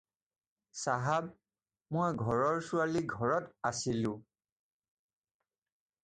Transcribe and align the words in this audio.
চাহাব, 0.83 1.25
মই 1.97 2.13
ঘৰৰ 2.29 2.57
ছোৱালী 2.69 3.03
ঘৰত 3.11 3.53
আছিলোঁ। 3.71 4.13